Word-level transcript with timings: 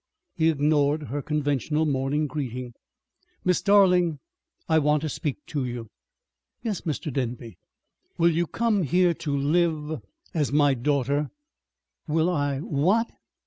He 0.33 0.49
ignored 0.49 1.03
her 1.09 1.21
conventional 1.21 1.85
morning 1.85 2.25
greeting. 2.25 2.73
"Miss 3.45 3.61
Darling, 3.61 4.17
I 4.67 4.79
want 4.79 5.03
to 5.03 5.09
speak 5.09 5.45
to 5.49 5.63
you." 5.63 5.91
"Yes, 6.63 6.81
Mr. 6.81 7.13
Denby." 7.13 7.59
"Will 8.17 8.31
you 8.31 8.47
come 8.47 8.81
here 8.81 9.13
to 9.13 9.37
live 9.37 10.01
as 10.33 10.51
my 10.51 10.73
daughter?" 10.73 11.29
"Will 12.07 12.31
I 12.31 12.61
what?" 12.61 13.11